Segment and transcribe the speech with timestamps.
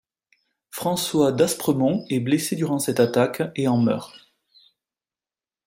[0.71, 4.33] François d'Aspremont est blessé durant cette attaque et en meurt.